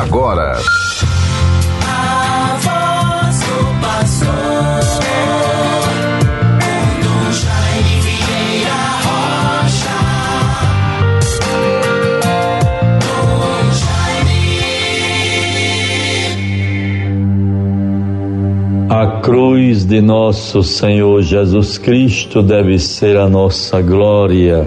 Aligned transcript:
agora. 0.00 0.58
A 18.90 19.20
cruz 19.20 19.84
de 19.84 20.00
nosso 20.00 20.62
Senhor 20.62 21.22
Jesus 21.22 21.78
Cristo 21.78 22.42
deve 22.42 22.78
ser 22.78 23.16
a 23.16 23.28
nossa 23.28 23.80
glória. 23.80 24.66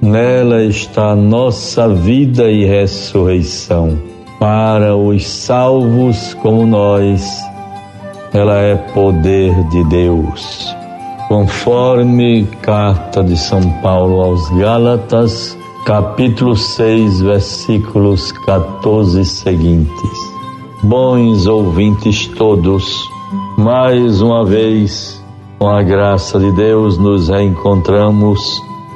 Nela 0.00 0.64
está 0.64 1.10
a 1.10 1.16
nossa 1.16 1.88
vida 1.88 2.50
e 2.50 2.64
ressurreição 2.64 4.11
para 4.42 4.96
os 4.96 5.24
salvos 5.24 6.34
como 6.42 6.66
nós, 6.66 7.24
ela 8.32 8.56
é 8.56 8.74
poder 8.74 9.54
de 9.68 9.84
Deus. 9.84 10.74
Conforme 11.28 12.44
carta 12.60 13.22
de 13.22 13.36
São 13.36 13.62
Paulo 13.80 14.20
aos 14.20 14.50
Gálatas, 14.50 15.56
capítulo 15.86 16.56
6, 16.56 17.20
versículos 17.20 18.32
14 18.44 19.20
e 19.20 19.24
seguintes. 19.24 20.18
Bons 20.82 21.46
ouvintes 21.46 22.26
todos, 22.36 23.08
mais 23.56 24.20
uma 24.20 24.44
vez, 24.44 25.24
com 25.56 25.68
a 25.68 25.84
graça 25.84 26.40
de 26.40 26.50
Deus, 26.56 26.98
nos 26.98 27.28
reencontramos 27.28 28.40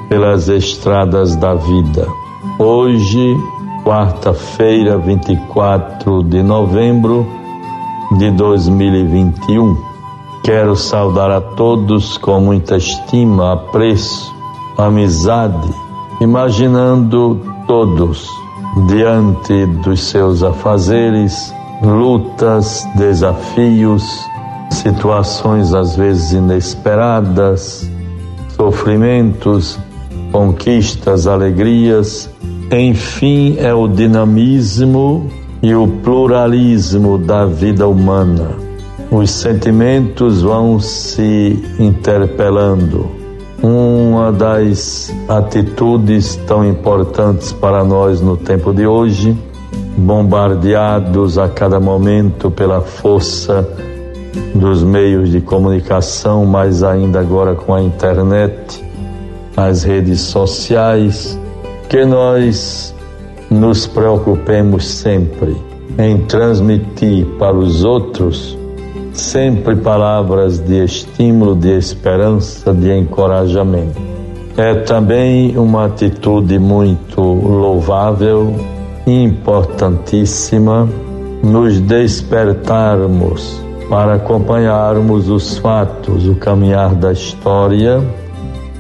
pelas 0.09 0.49
estradas 0.49 1.37
da 1.37 1.55
vida. 1.55 2.09
Hoje, 2.59 3.37
quarta-feira, 3.87 4.99
24 4.99 6.25
de 6.25 6.43
novembro 6.43 7.25
de 8.19 8.33
2021. 8.33 9.77
Quero 10.43 10.75
saudar 10.75 11.31
a 11.31 11.41
todos 11.41 12.19
com 12.19 12.41
muita 12.41 12.77
estima, 12.77 13.53
apreço, 13.53 14.35
amizade, 14.77 15.73
imaginando 16.21 17.41
todos 17.69 18.29
diante 18.89 19.67
dos 19.67 20.01
seus 20.01 20.43
afazeres, 20.43 21.55
lutas, 21.81 22.85
desafios, 22.97 24.03
situações 24.69 25.73
às 25.73 25.95
vezes 25.95 26.33
inesperadas, 26.33 27.89
sofrimentos, 28.57 29.79
conquistas, 30.33 31.29
alegrias 31.29 32.29
enfim, 32.73 33.57
é 33.59 33.73
o 33.73 33.87
dinamismo 33.87 35.31
e 35.63 35.75
o 35.75 35.87
pluralismo 35.87 37.17
da 37.17 37.47
vida 37.47 37.87
humana. 37.87 38.51
Os 39.11 39.31
sentimentos 39.31 40.43
vão 40.43 40.81
se 40.81 41.63
interpelando. 41.79 43.09
Uma 43.63 44.33
das 44.33 45.15
atitudes 45.29 46.37
tão 46.47 46.69
importantes 46.69 47.53
para 47.53 47.85
nós 47.85 48.21
no 48.21 48.37
tempo 48.37 48.73
de 48.73 48.87
hoje, 48.87 49.37
bombardeados 49.97 51.39
a 51.39 51.49
cada 51.49 51.81
momento 51.81 52.51
pela 52.51 52.81
força 52.81 53.67
dos 54.55 54.83
meios 54.83 55.31
de 55.31 55.41
comunicação, 55.41 56.45
mais 56.45 56.83
ainda 56.83 57.21
agora 57.21 57.55
com 57.55 57.73
a 57.73 57.81
internet, 57.81 58.85
as 59.57 59.85
redes 59.85 60.21
sociais, 60.21 61.39
que 61.89 62.05
nós 62.05 62.95
nos 63.51 63.87
preocupemos 63.87 64.87
sempre 64.87 65.57
em 65.99 66.19
transmitir 66.27 67.25
para 67.39 67.57
os 67.57 67.85
outros 67.85 68.57
sempre 69.13 69.75
palavras 69.77 70.59
de 70.59 70.85
estímulo, 70.85 71.55
de 71.57 71.71
esperança, 71.77 72.73
de 72.73 72.93
encorajamento. 72.93 74.01
É 74.57 74.75
também 74.75 75.57
uma 75.57 75.87
atitude 75.87 76.59
muito 76.59 77.21
louvável 77.21 78.55
e 79.07 79.23
importantíssima 79.23 80.89
nos 81.43 81.81
despertarmos 81.81 83.61
para 83.89 84.15
acompanharmos 84.15 85.29
os 85.29 85.59
fatos, 85.59 86.27
o 86.27 86.35
caminhar 86.35 86.95
da 86.95 87.13
história 87.13 88.03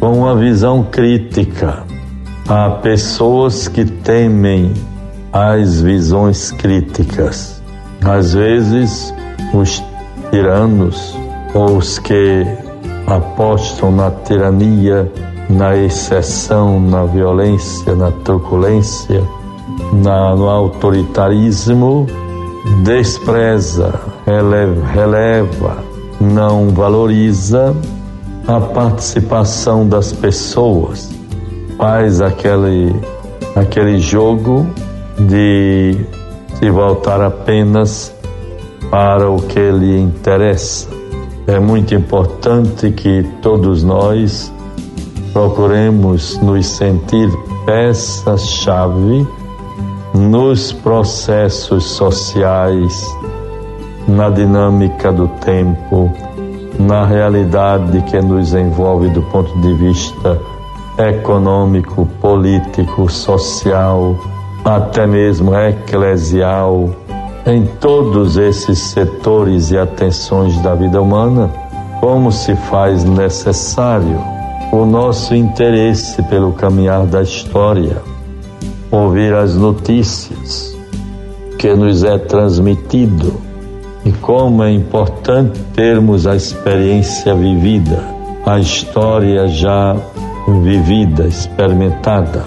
com 0.00 0.12
uma 0.18 0.34
visão 0.34 0.82
crítica 0.82 1.85
Há 2.48 2.70
pessoas 2.70 3.66
que 3.66 3.84
temem 3.84 4.72
as 5.32 5.82
visões 5.82 6.52
críticas. 6.52 7.60
Às 8.04 8.34
vezes, 8.34 9.12
os 9.52 9.82
tiranos 10.30 11.18
ou 11.52 11.78
os 11.78 11.98
que 11.98 12.46
apostam 13.08 13.90
na 13.90 14.12
tirania, 14.12 15.10
na 15.50 15.76
exceção, 15.76 16.78
na 16.78 17.04
violência, 17.04 17.96
na 17.96 18.12
truculência, 18.12 19.24
na, 19.92 20.36
no 20.36 20.48
autoritarismo, 20.48 22.06
despreza, 22.84 23.92
releva, 24.24 24.86
releva, 24.86 25.78
não 26.20 26.68
valoriza 26.68 27.74
a 28.46 28.60
participação 28.60 29.88
das 29.88 30.12
pessoas 30.12 31.16
faz 31.76 32.20
aquele, 32.20 32.94
aquele 33.54 33.98
jogo 33.98 34.66
de 35.18 35.96
se 36.54 36.70
voltar 36.70 37.20
apenas 37.20 38.14
para 38.90 39.30
o 39.30 39.40
que 39.42 39.70
lhe 39.70 39.98
interessa. 39.98 40.88
É 41.46 41.60
muito 41.60 41.94
importante 41.94 42.90
que 42.90 43.22
todos 43.42 43.84
nós 43.84 44.52
procuremos 45.32 46.38
nos 46.38 46.66
sentir 46.66 47.30
peça-chave 47.64 49.26
nos 50.14 50.72
processos 50.72 51.84
sociais, 51.84 53.06
na 54.08 54.30
dinâmica 54.30 55.12
do 55.12 55.28
tempo, 55.28 56.10
na 56.78 57.04
realidade 57.04 58.00
que 58.02 58.20
nos 58.20 58.54
envolve 58.54 59.08
do 59.10 59.22
ponto 59.22 59.60
de 59.60 59.74
vista 59.74 60.40
econômico, 60.98 62.06
político, 62.20 63.10
social, 63.10 64.18
até 64.64 65.06
mesmo 65.06 65.54
eclesial, 65.54 66.90
em 67.46 67.66
todos 67.80 68.36
esses 68.36 68.78
setores 68.78 69.70
e 69.70 69.78
atenções 69.78 70.60
da 70.62 70.74
vida 70.74 71.00
humana, 71.00 71.50
como 72.00 72.32
se 72.32 72.56
faz 72.56 73.04
necessário 73.04 74.20
o 74.72 74.84
nosso 74.84 75.34
interesse 75.34 76.22
pelo 76.24 76.52
caminhar 76.52 77.06
da 77.06 77.22
história, 77.22 78.02
ouvir 78.90 79.32
as 79.32 79.54
notícias 79.54 80.76
que 81.58 81.72
nos 81.74 82.02
é 82.02 82.18
transmitido 82.18 83.34
e 84.04 84.12
como 84.12 84.62
é 84.62 84.70
importante 84.70 85.58
termos 85.74 86.26
a 86.26 86.36
experiência 86.36 87.34
vivida, 87.34 88.02
a 88.44 88.58
história 88.58 89.48
já 89.48 89.96
vivida, 90.46 91.26
experimentada. 91.26 92.44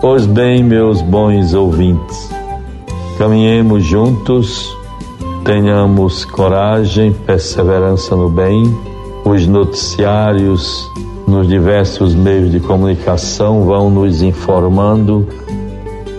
Pois 0.00 0.26
bem, 0.26 0.62
meus 0.62 1.00
bons 1.02 1.54
ouvintes, 1.54 2.30
caminhemos 3.18 3.84
juntos, 3.84 4.76
tenhamos 5.44 6.24
coragem, 6.24 7.12
perseverança 7.12 8.14
no 8.16 8.28
bem. 8.28 8.64
Os 9.24 9.46
noticiários 9.46 10.90
nos 11.26 11.46
diversos 11.46 12.14
meios 12.14 12.50
de 12.50 12.60
comunicação 12.60 13.62
vão 13.62 13.90
nos 13.90 14.22
informando 14.22 15.26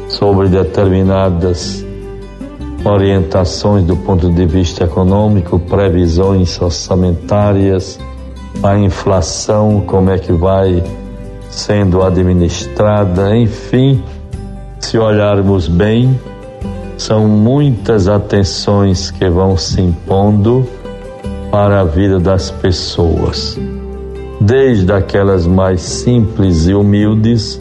sobre 0.07 0.47
determinadas 0.47 1.85
orientações 2.85 3.85
do 3.85 3.95
ponto 3.95 4.29
de 4.29 4.45
vista 4.45 4.83
econômico, 4.83 5.59
previsões 5.59 6.61
orçamentárias, 6.61 7.99
a 8.61 8.77
inflação, 8.77 9.83
como 9.85 10.09
é 10.09 10.17
que 10.17 10.31
vai 10.31 10.83
sendo 11.55 12.01
administrada, 12.01 13.35
enfim, 13.37 14.03
se 14.79 14.97
olharmos 14.97 15.67
bem, 15.67 16.19
são 16.97 17.27
muitas 17.27 18.07
atenções 18.07 19.11
que 19.11 19.29
vão 19.29 19.55
se 19.55 19.79
impondo 19.81 20.67
para 21.51 21.81
a 21.81 21.83
vida 21.83 22.19
das 22.19 22.49
pessoas, 22.49 23.57
desde 24.41 24.91
aquelas 24.91 25.45
mais 25.45 25.81
simples 25.81 26.67
e 26.67 26.73
humildes 26.73 27.59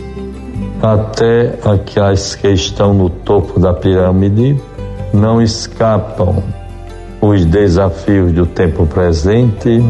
até 0.82 1.58
aquelas 1.64 2.34
que 2.34 2.48
estão 2.48 2.94
no 2.94 3.08
topo 3.08 3.60
da 3.60 3.72
pirâmide, 3.74 4.60
não 5.12 5.40
escapam 5.40 6.42
os 7.20 7.44
desafios 7.44 8.32
do 8.32 8.46
tempo 8.46 8.86
presente, 8.86 9.80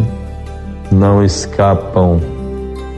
não 0.91 1.25
escapam 1.25 2.21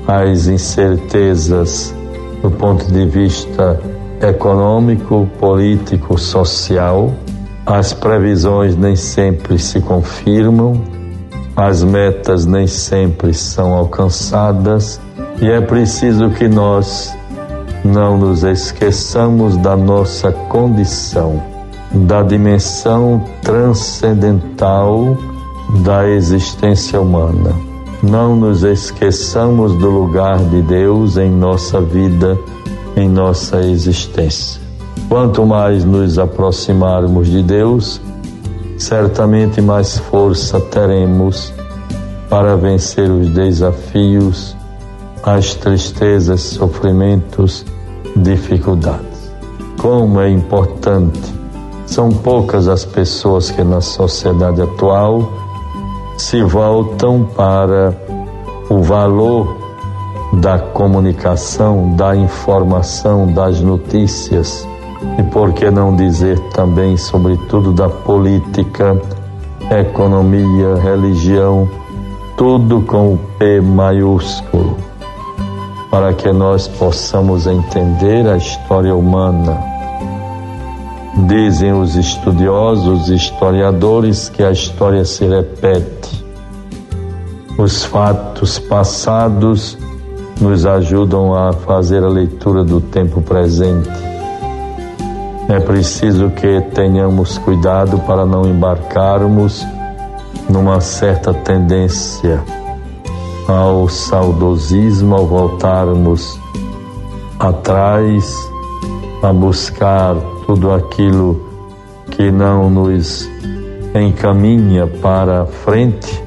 as 0.07 0.47
incertezas 0.47 1.95
do 2.43 2.51
ponto 2.51 2.85
de 2.93 3.07
vista 3.07 3.81
econômico, 4.21 5.29
político, 5.39 6.19
social. 6.19 7.13
As 7.65 7.93
previsões 7.95 8.77
nem 8.77 8.95
sempre 8.95 9.59
se 9.59 9.81
confirmam, 9.81 10.83
as 11.57 11.83
metas 11.83 12.45
nem 12.45 12.67
sempre 12.67 13.33
são 13.33 13.73
alcançadas 13.73 15.01
e 15.41 15.51
é 15.51 15.61
preciso 15.61 16.31
que 16.31 16.49
nós 16.49 17.17
não 17.83 18.19
nos 18.19 18.45
esqueçamos 18.45 19.57
da 19.57 19.77
nossa 19.77 20.31
condição, 20.31 21.43
da 21.93 22.23
dimensão 22.23 23.25
transcendental 23.43 25.17
da 25.83 26.07
existência 26.09 27.01
humana. 27.01 27.74
Não 28.11 28.37
nos 28.37 28.63
esqueçamos 28.63 29.73
do 29.79 29.89
lugar 29.89 30.39
de 30.39 30.61
Deus 30.61 31.17
em 31.17 31.31
nossa 31.31 31.81
vida, 31.81 32.39
em 32.95 33.09
nossa 33.09 33.61
existência. 33.61 34.61
Quanto 35.09 35.47
mais 35.47 35.85
nos 35.87 36.19
aproximarmos 36.19 37.29
de 37.29 37.43
Deus, 37.43 38.03
certamente 38.77 39.63
mais 39.63 39.97
força 39.99 40.61
teremos 40.61 41.51
para 42.29 42.57
vencer 42.57 43.11
os 43.11 43.31
desafios, 43.31 44.55
as 45.23 45.55
tristezas, 45.55 46.43
sofrimentos, 46.43 47.65
dificuldades. 48.17 49.33
Como 49.81 50.21
é 50.21 50.29
importante, 50.29 51.23
são 51.87 52.11
poucas 52.11 52.69
as 52.69 52.85
pessoas 52.85 53.51
que 53.51 53.65
na 53.65 53.81
sociedade 53.81 54.61
atual 54.61 55.44
se 56.17 56.43
voltam 56.43 57.25
para 57.37 57.95
o 58.71 58.83
valor 58.83 59.57
da 60.35 60.59
comunicação, 60.59 61.95
da 61.97 62.17
informação, 62.17 63.27
das 63.33 63.61
notícias 63.61 64.67
e 65.19 65.23
por 65.23 65.53
que 65.53 65.71
não 65.71 65.95
dizer 65.95 66.39
também, 66.51 66.97
sobretudo, 66.97 67.73
da 67.73 67.89
política, 67.89 69.01
economia, 69.71 70.75
religião, 70.77 71.69
tudo 72.37 72.81
com 72.83 73.15
o 73.15 73.19
P 73.39 73.61
maiúsculo, 73.61 74.77
para 75.91 76.13
que 76.13 76.33
nós 76.33 76.67
possamos 76.67 77.47
entender 77.47 78.27
a 78.27 78.37
história 78.37 78.95
humana. 78.95 79.63
Dizem 81.29 81.73
os 81.73 81.95
estudiosos, 81.95 83.03
os 83.03 83.09
historiadores, 83.09 84.29
que 84.29 84.43
a 84.43 84.51
história 84.51 85.05
se 85.05 85.25
repete. 85.25 85.94
Os 87.57 87.85
fatos 87.85 88.59
passados 88.59 89.79
nos 90.41 90.67
ajudam 90.67 91.33
a 91.33 91.53
fazer 91.53 92.03
a 92.03 92.09
leitura 92.09 92.65
do 92.65 92.81
tempo 92.81 93.23
presente. 93.23 93.89
É 95.49 95.61
preciso 95.61 96.31
que 96.31 96.61
tenhamos 96.75 97.39
cuidado 97.39 98.01
para 98.01 98.27
não 98.27 98.45
embarcarmos 98.45 99.65
numa 100.49 100.81
certa 100.81 101.33
tendência 101.33 102.43
ao 103.47 103.89
saudosismo, 103.89 105.15
ao 105.15 105.27
voltarmos 105.27 106.41
atrás, 107.39 108.35
a 109.23 109.33
buscar 109.33 110.17
tudo 110.45 110.73
aquilo 110.73 111.41
que 112.11 112.33
não 112.33 112.69
nos 112.69 113.29
encaminha 113.95 114.89
para 114.89 115.47
frente 115.47 116.24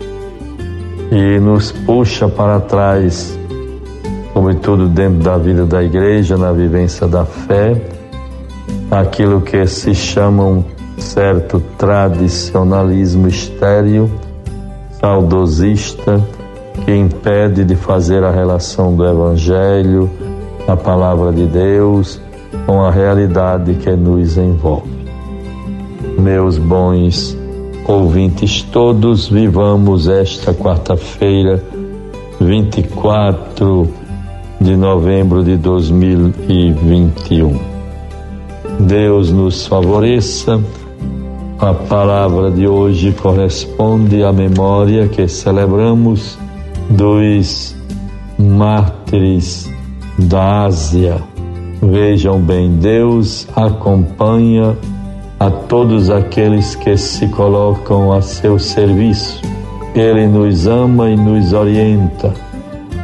e 1.11 1.39
nos 1.39 1.71
puxa 1.71 2.27
para 2.27 2.59
trás, 2.59 3.37
sobretudo 4.33 4.87
dentro 4.87 5.19
da 5.19 5.37
vida 5.37 5.65
da 5.65 5.83
igreja, 5.83 6.37
na 6.37 6.51
vivência 6.51 7.07
da 7.07 7.25
fé 7.25 7.75
aquilo 8.89 9.41
que 9.41 9.65
se 9.67 9.93
chama 9.93 10.43
um 10.43 10.63
certo 10.97 11.61
tradicionalismo 11.77 13.27
estéril, 13.27 14.09
saudosista, 14.99 16.23
que 16.85 16.95
impede 16.95 17.63
de 17.63 17.75
fazer 17.75 18.23
a 18.23 18.31
relação 18.31 18.95
do 18.95 19.05
Evangelho, 19.05 20.09
a 20.67 20.75
palavra 20.75 21.31
de 21.31 21.45
Deus, 21.45 22.21
com 22.65 22.83
a 22.83 22.91
realidade 22.91 23.73
que 23.75 23.91
nos 23.91 24.37
envolve. 24.37 24.97
Meus 26.17 26.57
bons 26.57 27.37
ouvintes 27.87 28.61
todos, 28.63 29.29
vivamos 29.29 30.09
esta 30.09 30.53
quarta-feira, 30.53 31.63
24 32.39 33.87
de 34.59 34.75
novembro 34.75 35.43
de 35.43 35.55
2021. 35.55 37.57
Deus 38.81 39.31
nos 39.31 39.65
favoreça. 39.65 40.61
A 41.59 41.73
palavra 41.73 42.51
de 42.51 42.67
hoje 42.67 43.13
corresponde 43.13 44.21
à 44.21 44.31
memória 44.31 45.07
que 45.07 45.27
celebramos 45.27 46.37
dos 46.89 47.75
mártires 48.37 49.67
da 50.19 50.65
Ásia. 50.65 51.17
Vejam 51.81 52.39
bem, 52.39 52.77
Deus 52.77 53.47
acompanha 53.55 54.75
a 55.39 55.49
todos 55.49 56.09
aqueles 56.09 56.75
que 56.75 56.97
se 56.97 57.27
colocam 57.27 58.11
a 58.11 58.21
seu 58.21 58.57
serviço. 58.57 59.41
Ele 59.95 60.27
nos 60.27 60.67
ama 60.67 61.09
e 61.09 61.15
nos 61.15 61.53
orienta 61.53 62.33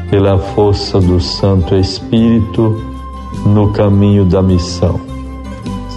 pela 0.10 0.38
força 0.38 1.00
do 1.00 1.20
Santo 1.20 1.76
Espírito 1.76 2.82
no 3.46 3.72
caminho 3.72 4.26
da 4.26 4.42
missão 4.42 5.14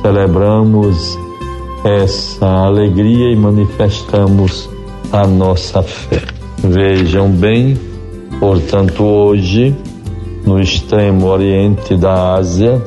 celebramos 0.06 1.18
essa 1.84 2.46
alegria 2.46 3.32
e 3.32 3.34
manifestamos 3.34 4.70
a 5.12 5.26
nossa 5.26 5.82
fé. 5.82 6.22
Vejam 6.58 7.28
bem, 7.28 7.76
portanto, 8.38 9.02
hoje, 9.02 9.74
no 10.46 10.60
extremo 10.60 11.26
oriente 11.26 11.96
da 11.96 12.34
Ásia, 12.34 12.80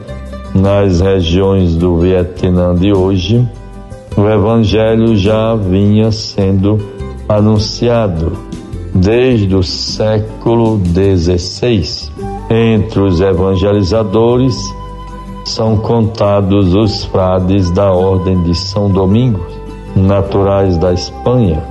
nas 0.54 1.00
regiões 1.00 1.76
do 1.76 1.98
Vietnã 1.98 2.74
de 2.76 2.92
hoje, 2.94 3.48
o 4.18 4.28
Evangelho 4.28 5.16
já 5.16 5.56
vinha 5.56 6.12
sendo 6.12 6.80
anunciado 7.28 8.34
desde 8.94 9.56
o 9.56 9.64
século 9.64 10.80
XVI. 10.84 12.10
Entre 12.50 13.00
os 13.00 13.22
evangelizadores, 13.22 14.56
são 15.46 15.78
contados 15.78 16.74
os 16.74 17.06
frades 17.06 17.72
da 17.72 17.92
Ordem 17.92 18.42
de 18.44 18.56
São 18.56 18.90
Domingos, 18.90 19.54
naturais 19.96 20.78
da 20.78 20.94
Espanha, 20.94 21.64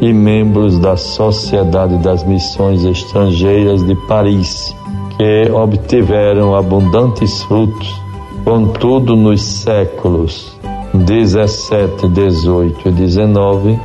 e 0.00 0.12
membros 0.12 0.78
da 0.78 0.96
Sociedade 0.96 1.96
das 1.98 2.24
Missões 2.24 2.84
Estrangeiras 2.84 3.84
de 3.84 3.94
Paris, 4.06 4.74
que 5.16 5.50
obtiveram 5.50 6.54
abundantes 6.54 7.42
frutos. 7.44 8.05
Contudo, 8.46 9.14
nos 9.16 9.42
séculos 9.42 10.56
17, 10.94 12.06
18 12.06 12.88
e 12.88 12.92
19, 12.92 13.76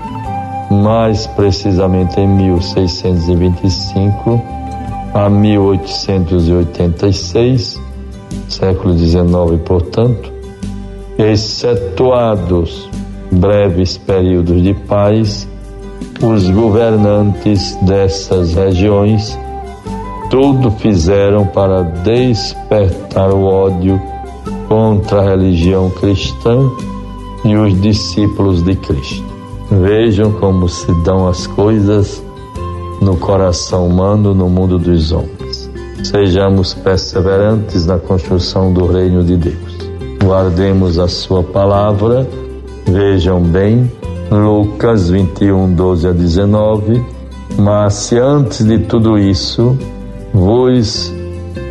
mais 0.70 1.25
precisamente 1.25 2.22
em 2.22 2.27
1625 2.27 4.39
a 5.15 5.27
1886, 5.32 7.82
século 8.48 8.96
XIX, 8.96 9.60
portanto, 9.65 10.32
excetuados 11.18 12.88
breves 13.32 13.98
períodos 13.98 14.62
de 14.62 14.75
paz, 14.75 15.48
os 16.22 16.48
governantes 16.51 17.75
dessas 17.82 18.53
regiões 18.53 19.36
tudo 20.30 20.70
fizeram 20.70 21.48
para 21.48 21.82
despertar 21.82 23.32
o 23.32 23.44
ódio 23.44 24.11
contra 24.72 25.20
a 25.20 25.24
religião 25.32 25.90
cristã 25.90 26.72
e 27.44 27.58
os 27.58 27.82
discípulos 27.82 28.63
de 28.63 28.74
Cristo. 28.78 29.25
Vejam 29.70 30.32
como 30.32 30.70
se 30.70 30.90
dão 31.04 31.28
as 31.28 31.46
coisas 31.46 32.24
no 33.01 33.18
coração 33.18 33.86
humano, 33.86 34.34
no 34.34 34.48
mundo 34.48 34.80
dos 34.80 35.12
homens. 35.12 35.70
Sejamos 36.06 36.74
perseverantes 36.74 37.86
na 37.86 38.00
construção 38.00 38.72
do 38.72 38.86
reino 38.88 39.25
de 39.25 39.36
Deus. 39.36 39.78
Guardemos 40.24 40.98
a 40.98 41.10
sua 41.10 41.44
palavra. 41.44 42.25
Vejam 42.86 43.42
bem, 43.42 43.92
Lucas 44.32 45.10
21, 45.10 45.74
12 45.74 46.08
a 46.08 46.12
19. 46.13 47.06
Mas 47.58 47.96
se 47.96 48.18
antes 48.18 48.66
de 48.66 48.80
tudo 48.80 49.20
isso 49.20 49.78
vos 50.34 51.13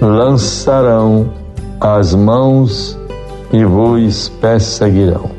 lançarão 0.02 1.39
as 1.80 2.14
mãos 2.14 2.99
e 3.52 3.64
vos 3.64 4.28
perseguirão, 4.40 5.30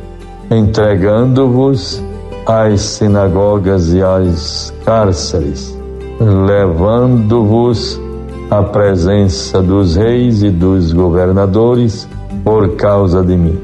entregando-vos 0.50 2.04
às 2.46 2.82
sinagogas 2.82 3.94
e 3.94 4.02
às 4.02 4.74
cárceres, 4.84 5.78
levando-vos 6.20 8.02
à 8.50 8.64
presença 8.64 9.62
dos 9.62 9.96
reis 9.96 10.42
e 10.42 10.50
dos 10.50 10.92
governadores 10.92 12.08
por 12.44 12.76
causa 12.76 13.24
de 13.24 13.38
mim. 13.38 13.58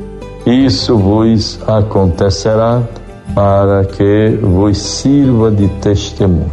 Isso 0.45 0.97
vos 0.97 1.59
acontecerá 1.67 2.83
para 3.33 3.83
que 3.85 4.39
vos 4.41 4.77
sirva 4.77 5.51
de 5.51 5.67
testemunho. 5.81 6.51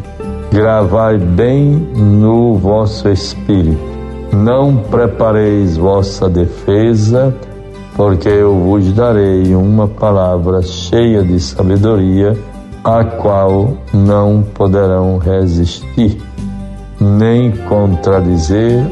Gravai 0.51 1.19
bem 1.19 1.87
no 1.95 2.55
vosso 2.55 3.09
espírito. 3.09 3.94
Não 4.35 4.77
prepareis 4.77 5.77
vossa 5.77 6.29
defesa, 6.29 7.33
porque 7.97 8.29
eu 8.29 8.59
vos 8.59 8.93
darei 8.93 9.55
uma 9.55 9.87
palavra 9.87 10.61
cheia 10.61 11.23
de 11.23 11.39
sabedoria, 11.39 12.37
a 12.83 13.05
qual 13.05 13.75
não 13.93 14.43
poderão 14.43 15.19
resistir, 15.19 16.21
nem 17.01 17.53
contradizer 17.53 18.85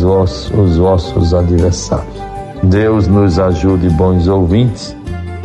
vossos, 0.00 0.52
os 0.56 0.76
vossos 0.76 1.34
adversários. 1.34 2.22
Deus 2.62 3.08
nos 3.08 3.38
ajude, 3.40 3.90
bons 3.90 4.28
ouvintes, 4.28 4.96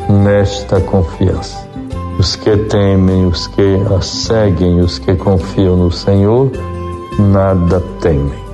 nesta 0.08 0.79
confiança. 0.79 1.68
Os 2.20 2.36
que 2.36 2.56
temem, 2.56 3.25
os 3.25 3.48
que 3.48 3.77
a 3.98 4.00
seguem, 4.00 4.79
os 4.79 5.00
que 5.00 5.15
confiam 5.15 5.75
no 5.75 5.91
Senhor, 5.91 6.51
nada 7.18 7.82
temem. 8.00 8.49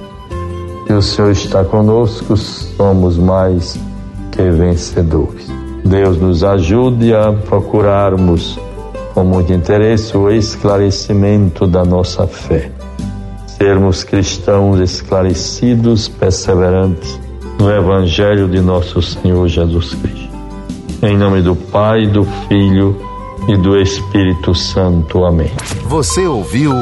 E 0.87 0.93
o 0.93 1.01
Senhor 1.01 1.31
está 1.31 1.63
conosco, 1.63 2.37
somos 2.37 3.17
mais 3.17 3.79
que 4.31 4.49
vencedores. 4.49 5.47
Deus 5.83 6.17
nos 6.17 6.43
ajude 6.43 7.13
a 7.13 7.31
procurarmos 7.31 8.59
com 9.13 9.23
muito 9.23 9.53
interesse 9.53 10.15
o 10.17 10.29
esclarecimento 10.29 11.65
da 11.65 11.85
nossa 11.85 12.27
fé. 12.27 12.71
Sermos 13.47 14.03
cristãos 14.03 14.79
esclarecidos, 14.79 16.07
perseverantes 16.07 17.19
no 17.57 17.71
Evangelho 17.71 18.47
de 18.49 18.59
nosso 18.59 19.01
Senhor 19.01 19.47
Jesus 19.47 19.93
Cristo. 19.95 20.29
Em 21.01 21.17
nome 21.17 21.41
do 21.41 21.55
Pai, 21.55 22.05
do 22.05 22.25
Filho 22.47 22.97
e 23.47 23.55
do 23.55 23.77
Espírito 23.77 24.53
Santo. 24.53 25.23
Amém. 25.23 25.51
Você 25.87 26.27
ouviu 26.27 26.73